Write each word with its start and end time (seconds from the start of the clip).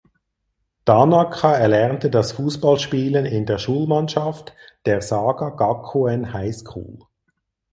Tanaka 0.83 1.53
erlernte 1.53 2.09
das 2.09 2.31
Fußballspielen 2.31 3.27
in 3.27 3.45
der 3.45 3.59
Schulmannschaft 3.59 4.55
der 4.87 4.99
"Saga 4.99 5.51
Gakuen 5.51 6.33
High 6.33 6.55
School". 6.55 6.97